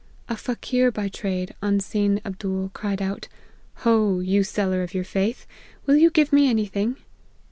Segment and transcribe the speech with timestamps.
[0.27, 3.27] A Faqueer by trade, on seeing Abdool, cried out,
[3.75, 4.19] 4 Ho!
[4.19, 5.45] you seller of (your) faith,
[5.85, 6.97] will you give me any thing